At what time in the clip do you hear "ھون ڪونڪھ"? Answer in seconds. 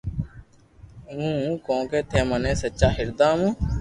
1.41-1.93